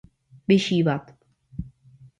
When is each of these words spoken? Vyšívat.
Vyšívat. 0.47 1.13